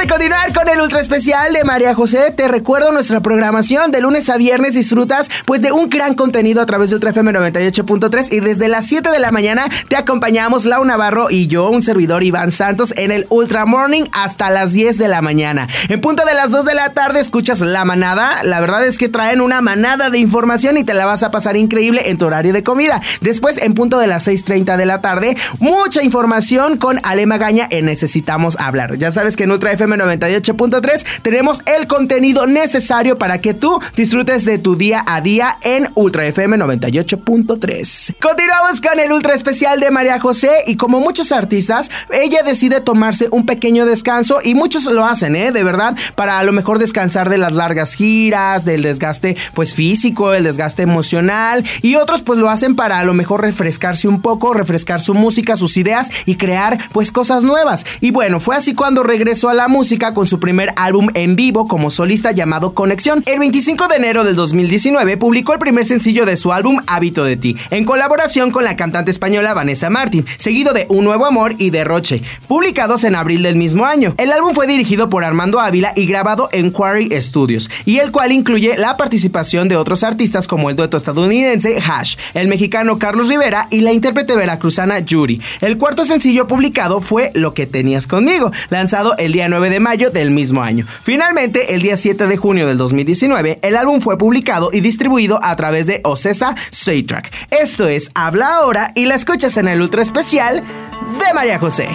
[0.00, 4.30] de continuar con el ultra especial de María José, te recuerdo nuestra programación de lunes
[4.30, 8.40] a viernes disfrutas pues de un gran contenido a través de Ultra FM 98.3 y
[8.40, 12.50] desde las 7 de la mañana te acompañamos Lau Navarro y yo, un servidor Iván
[12.50, 15.68] Santos en el Ultra Morning hasta las 10 de la mañana.
[15.90, 18.42] En punto de las 2 de la tarde escuchas La Manada.
[18.42, 21.56] La verdad es que traen una manada de información y te la vas a pasar
[21.56, 23.02] increíble en tu horario de comida.
[23.20, 27.84] Después, en punto de las 6.30 de la tarde, mucha información con Ale Magaña en
[27.84, 28.96] Necesitamos Hablar.
[28.96, 33.80] Ya sabes que en Ultra FM FM 98.3 tenemos el contenido necesario para que tú
[33.96, 38.16] disfrutes de tu día a día en Ultra FM 98.3.
[38.20, 43.28] Continuamos con el Ultra Especial de María José y como muchos artistas, ella decide tomarse
[43.30, 45.52] un pequeño descanso y muchos lo hacen, ¿eh?
[45.52, 50.32] De verdad, para a lo mejor descansar de las largas giras, del desgaste pues físico,
[50.34, 54.54] el desgaste emocional y otros pues lo hacen para a lo mejor refrescarse un poco,
[54.54, 57.84] refrescar su música, sus ideas y crear pues cosas nuevas.
[58.00, 59.79] Y bueno, fue así cuando regresó a la música
[60.14, 63.22] con su primer álbum en vivo como solista llamado Conexión.
[63.24, 67.38] El 25 de enero del 2019 publicó el primer sencillo de su álbum Hábito de
[67.38, 71.70] ti, en colaboración con la cantante española Vanessa Martin, seguido de Un Nuevo Amor y
[71.70, 74.14] Derroche, publicados en abril del mismo año.
[74.18, 78.32] El álbum fue dirigido por Armando Ávila y grabado en Quarry Studios, y el cual
[78.32, 83.66] incluye la participación de otros artistas como el dueto estadounidense Hash, el mexicano Carlos Rivera
[83.70, 85.40] y la intérprete veracruzana Yuri.
[85.62, 90.10] El cuarto sencillo publicado fue Lo que tenías conmigo, lanzado el día 9 de mayo
[90.10, 90.86] del mismo año.
[91.02, 95.56] Finalmente, el día 7 de junio del 2019, el álbum fue publicado y distribuido a
[95.56, 97.32] través de Ocesa Soundtrack.
[97.50, 101.88] Esto es Habla ahora y la escuchas en el ultra especial de María José.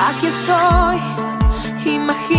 [0.00, 2.37] Aquí estoy, imaginando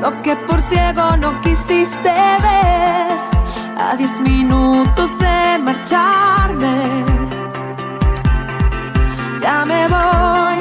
[0.00, 3.20] lo que por ciego no quisiste ver,
[3.78, 7.04] a diez minutos de marcharme.
[9.40, 10.58] Ya me voy,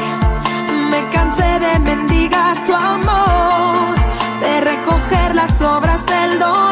[0.91, 3.95] me cansé de mendigar tu amor,
[4.41, 6.68] de recoger las obras del dolor,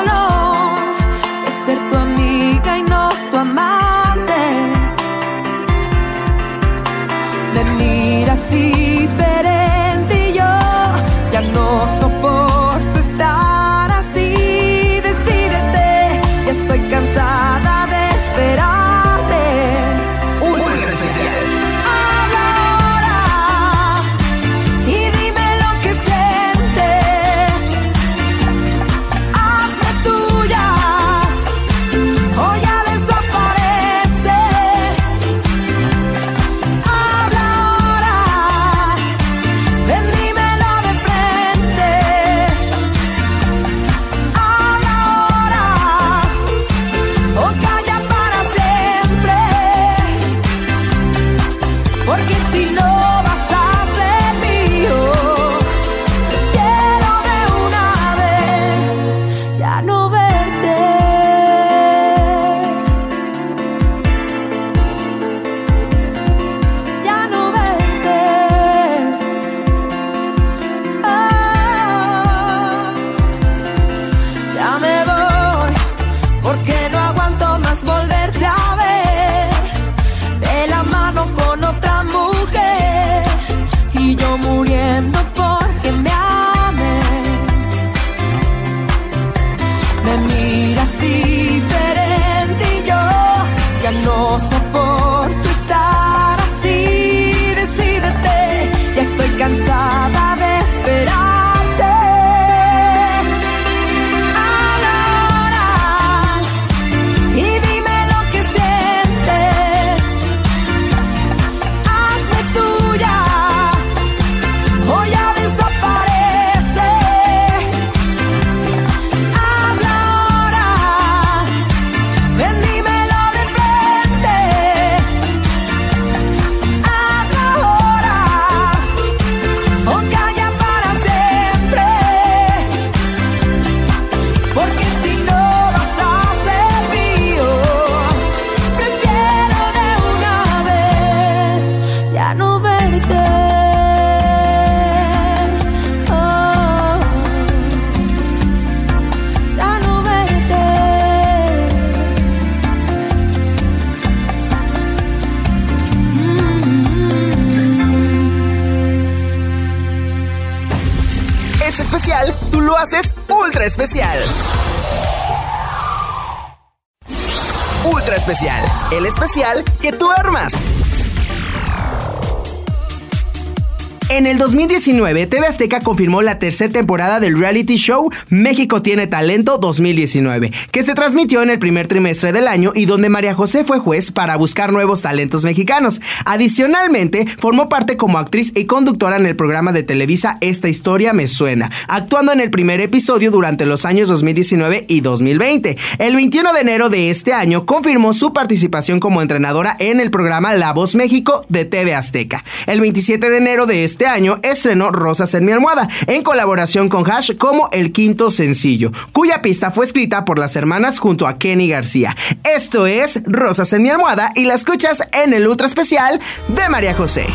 [174.78, 180.84] 2019, TV Azteca confirmó la tercera temporada del reality show México tiene talento 2019, que
[180.84, 184.36] se transmitió en el primer trimestre del año y donde María José fue juez para
[184.36, 185.99] buscar nuevos talentos mexicanos.
[186.25, 191.28] Adicionalmente, formó parte como actriz y conductora en el programa de Televisa Esta historia me
[191.28, 195.75] suena, actuando en el primer episodio durante los años 2019 y 2020.
[195.97, 200.53] El 21 de enero de este año confirmó su participación como entrenadora en el programa
[200.53, 202.43] La Voz México de TV Azteca.
[202.67, 204.39] El 27 de enero de este año
[204.76, 209.86] Rosas en mi almohada, en colaboración con Hash como el quinto sencillo, cuya pista fue
[209.86, 212.15] escrita por las hermanas junto a Kenny García.
[212.43, 216.93] Esto es Rosas en mi almohada y la escuchas en el ultra especial de María
[216.93, 217.28] José.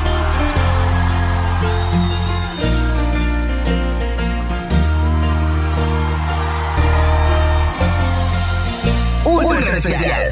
[9.24, 10.32] Ultra especial.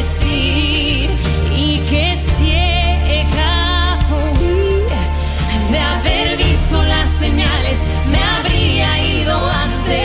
[0.00, 4.84] Y que ciega fui
[5.72, 9.96] de haber visto las señales, me habría ido antes.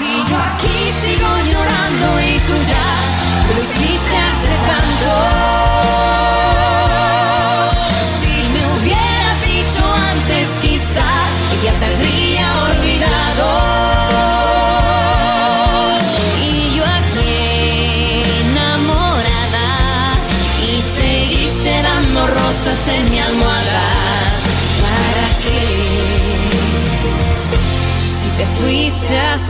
[0.00, 5.33] Y yo aquí sigo llorando y tú ya lo hiciste hace tanto.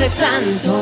[0.05, 0.73] Hace tanto.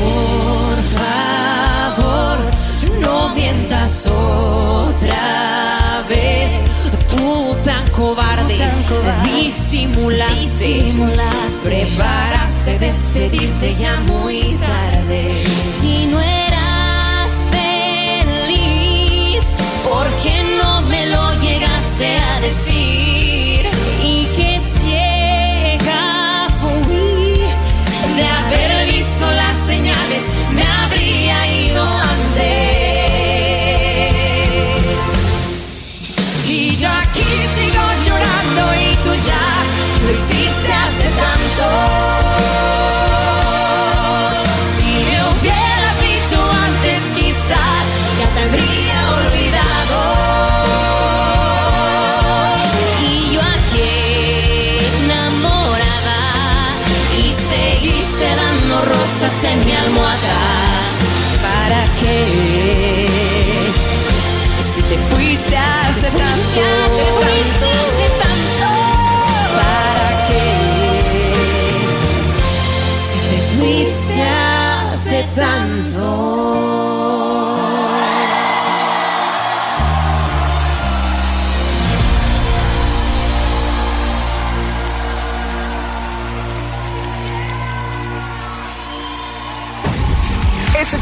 [0.00, 2.38] Por favor,
[3.00, 6.62] no mientas otra vez.
[7.08, 8.58] Tú tan cobarde,
[9.24, 10.94] disimulaste,
[11.64, 15.44] preparaste despedirte ya muy tarde.
[15.60, 16.13] Si no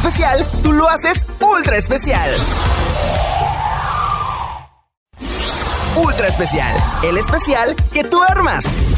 [0.02, 2.28] especial, tú lo haces ultra especial.
[5.94, 6.74] Ultra especial,
[7.04, 8.91] el especial que tú armas.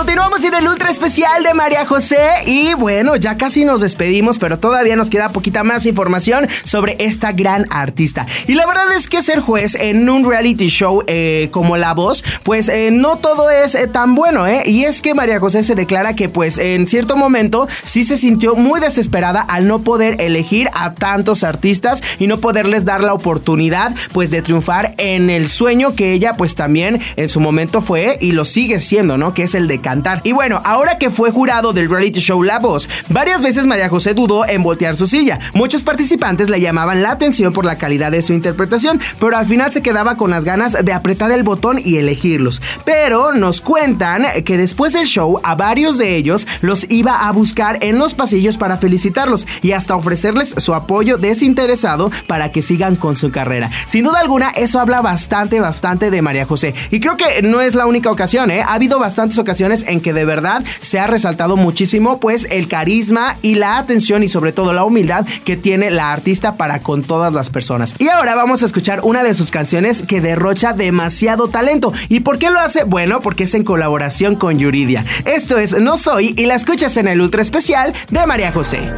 [0.00, 2.16] Continuamos en el ultra especial de María José
[2.46, 7.32] y bueno, ya casi nos despedimos, pero todavía nos queda poquita más información sobre esta
[7.32, 8.26] gran artista.
[8.46, 12.24] Y la verdad es que ser juez en un reality show eh, como La Voz,
[12.44, 14.62] pues eh, no todo es eh, tan bueno, ¿eh?
[14.64, 18.56] Y es que María José se declara que pues en cierto momento sí se sintió
[18.56, 23.94] muy desesperada al no poder elegir a tantos artistas y no poderles dar la oportunidad
[24.14, 28.32] pues de triunfar en el sueño que ella pues también en su momento fue y
[28.32, 29.34] lo sigue siendo, ¿no?
[29.34, 29.89] Que es el de
[30.22, 34.14] Y bueno, ahora que fue jurado del reality show La Voz, varias veces María José
[34.14, 35.40] dudó en voltear su silla.
[35.52, 39.72] Muchos participantes le llamaban la atención por la calidad de su interpretación, pero al final
[39.72, 42.62] se quedaba con las ganas de apretar el botón y elegirlos.
[42.84, 47.78] Pero nos cuentan que después del show a varios de ellos los iba a buscar
[47.82, 53.16] en los pasillos para felicitarlos y hasta ofrecerles su apoyo desinteresado para que sigan con
[53.16, 53.70] su carrera.
[53.86, 56.74] Sin duda alguna, eso habla bastante, bastante de María José.
[56.92, 58.62] Y creo que no es la única ocasión, ¿eh?
[58.62, 63.36] Ha habido bastantes ocasiones en que de verdad se ha resaltado muchísimo, pues, el carisma
[63.42, 67.32] y la atención y sobre todo la humildad que tiene la artista para con todas
[67.32, 67.94] las personas.
[67.98, 71.92] Y ahora vamos a escuchar una de sus canciones que derrocha demasiado talento.
[72.08, 72.84] ¿Y por qué lo hace?
[72.84, 75.04] Bueno, porque es en colaboración con Yuridia.
[75.24, 78.90] Esto es No Soy y la escuchas en el ultra especial de María José.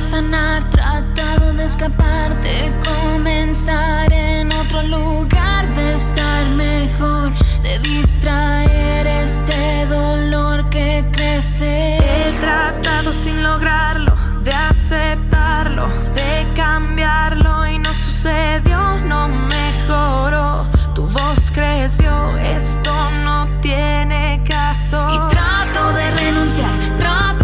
[0.00, 7.32] Sanar, tratado de escapar, de comenzar en otro lugar, de estar mejor,
[7.62, 11.98] de distraer este dolor que crece.
[11.98, 20.66] He tratado sin lograrlo, de aceptarlo, de cambiarlo y no sucedió, no mejoró.
[20.94, 25.06] Tu voz creció, esto no tiene caso.
[25.12, 27.39] Y trato de renunciar, trato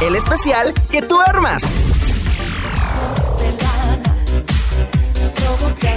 [0.00, 1.99] el especial que tú armas.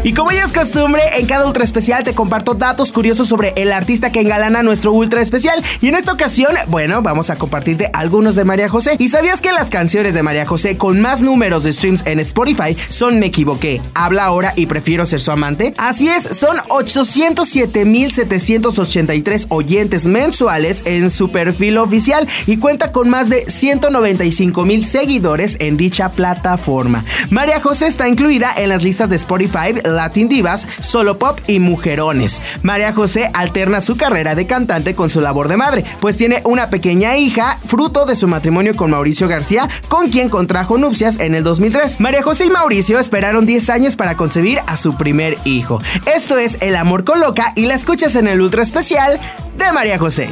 [0.06, 3.72] Y como ya es costumbre, en cada ultra especial te comparto datos curiosos sobre el
[3.72, 5.64] artista que engalana nuestro ultra especial.
[5.80, 8.98] Y en esta ocasión, bueno, vamos a compartirte algunos de María José.
[9.00, 12.76] ¿Y sabías que las canciones de María José con más números de streams en Spotify
[12.90, 15.74] son Me equivoqué, habla ahora y prefiero ser su amante?
[15.78, 23.50] Así es, son 807.783 oyentes mensuales en su perfil oficial y cuenta con más de
[23.50, 27.06] 195 mil seguidores en dicha plataforma.
[27.30, 31.60] María José está incluida en las listas de Spotify 25 Latin Divas, Solo Pop y
[31.60, 32.42] Mujerones.
[32.62, 36.70] María José alterna su carrera de cantante con su labor de madre, pues tiene una
[36.70, 41.44] pequeña hija, fruto de su matrimonio con Mauricio García, con quien contrajo nupcias en el
[41.44, 42.00] 2003.
[42.00, 45.80] María José y Mauricio esperaron 10 años para concebir a su primer hijo.
[46.14, 49.20] Esto es El Amor con Loca y la escuchas en el ultra especial
[49.58, 50.30] de María José.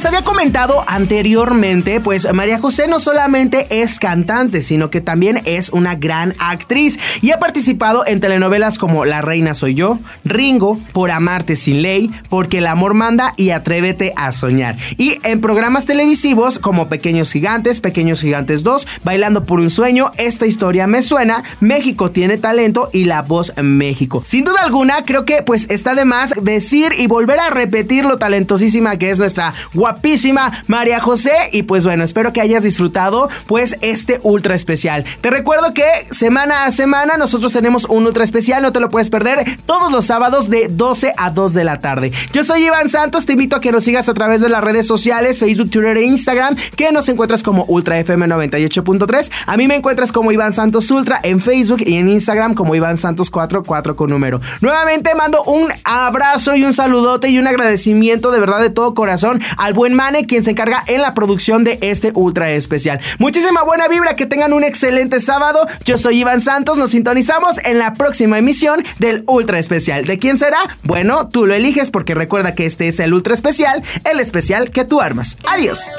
[0.00, 5.68] Les había comentado anteriormente, pues María José no solamente es cantante, sino que también es
[5.68, 11.10] una gran actriz y ha participado en telenovelas como La Reina Soy Yo, Ringo, Por
[11.10, 14.78] Amarte Sin Ley, Porque el Amor Manda y Atrévete a Soñar.
[14.96, 20.46] Y en programas televisivos como Pequeños Gigantes, Pequeños Gigantes 2, Bailando por un Sueño, Esta
[20.46, 24.22] Historia Me Suena, México Tiene Talento y La Voz México.
[24.24, 28.16] Sin duda alguna, creo que pues está de más decir y volver a repetir lo
[28.16, 29.52] talentosísima que es nuestra
[29.90, 31.32] guapísima María José.
[31.52, 35.04] Y pues bueno, espero que hayas disfrutado pues este ultra especial.
[35.20, 39.10] Te recuerdo que semana a semana nosotros tenemos un ultra especial, no te lo puedes
[39.10, 42.12] perder todos los sábados de 12 a 2 de la tarde.
[42.32, 44.86] Yo soy Iván Santos, te invito a que nos sigas a través de las redes
[44.86, 49.30] sociales, Facebook, Twitter e Instagram, que nos encuentras como Ultra FM 98.3.
[49.46, 52.98] A mí me encuentras como Iván Santos Ultra en Facebook y en Instagram como Iván
[52.98, 54.40] Santos 44 con número.
[54.60, 59.40] Nuevamente mando un abrazo y un saludote y un agradecimiento de verdad de todo corazón
[59.56, 63.00] al buen Mane, quien se encarga en la producción de este ultra especial.
[63.18, 65.66] Muchísima buena vibra, que tengan un excelente sábado.
[65.86, 70.04] Yo soy Iván Santos, nos sintonizamos en la próxima emisión del ultra especial.
[70.04, 70.58] ¿De quién será?
[70.82, 74.84] Bueno, tú lo eliges porque recuerda que este es el ultra especial, el especial que
[74.84, 75.38] tú armas.
[75.48, 75.90] Adiós.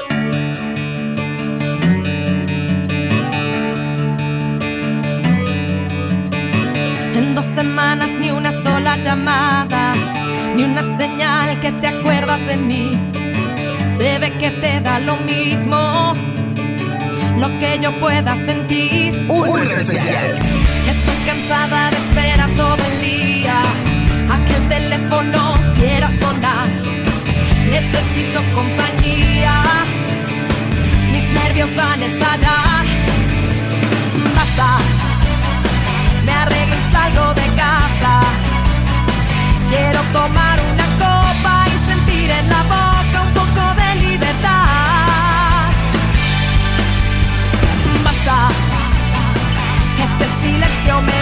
[7.16, 9.94] En dos semanas ni una sola llamada,
[10.54, 13.31] ni una señal que te acuerdas de mí.
[14.02, 16.12] Se ve que te da lo mismo
[17.38, 19.14] lo que yo pueda sentir.
[19.28, 20.40] Ultra especial.
[20.94, 23.62] Estoy cansada de esperar todo el día
[24.32, 26.66] a que el teléfono quiera sonar.
[27.70, 29.62] Necesito compañía,
[31.12, 32.84] mis nervios van a estallar.
[34.34, 34.70] Basta,
[36.26, 38.14] me arreglo y salgo de casa.
[39.70, 42.91] Quiero tomar una copa y sentir en la boca
[50.82, 51.21] silencio me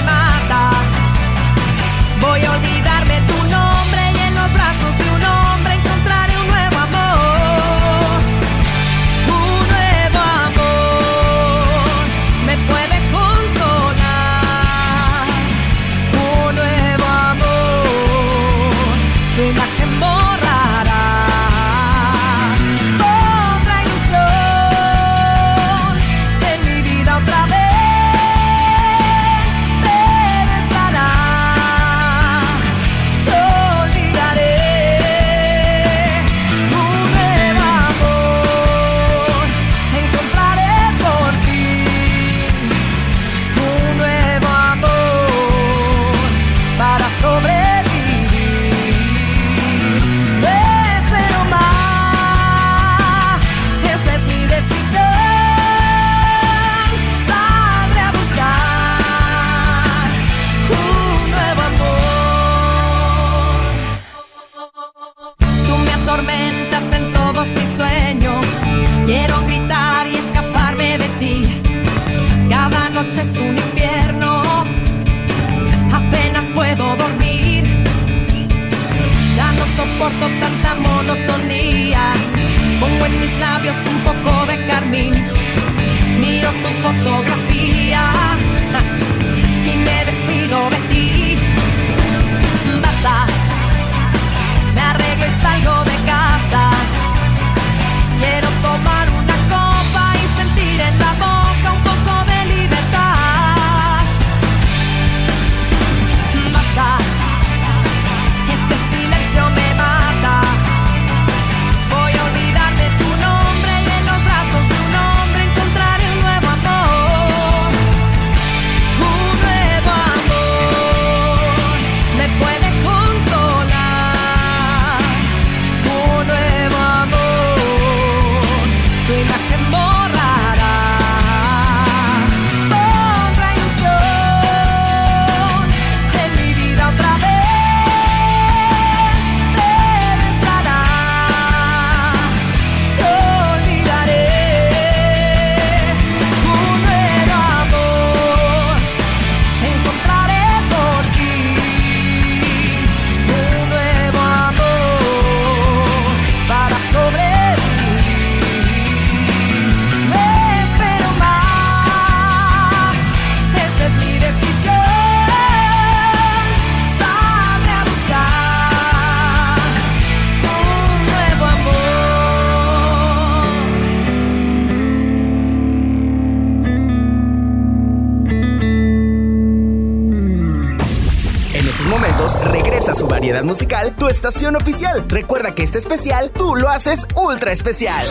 [184.11, 185.05] estación oficial.
[185.09, 188.07] Recuerda que este especial tú lo haces ultra especial.